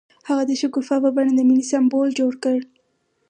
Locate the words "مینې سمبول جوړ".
1.47-2.33